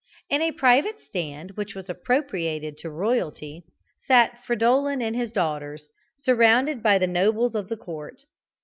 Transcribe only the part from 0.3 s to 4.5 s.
In a private stand which was appropriated to royalty, sat